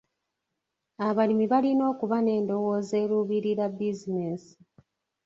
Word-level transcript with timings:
Abalimi 1.07 1.45
balina 1.53 1.83
okuba 1.91 2.17
n'endowooza 2.21 2.93
eruubirira 3.03 3.65
bizinensi. 3.77 4.55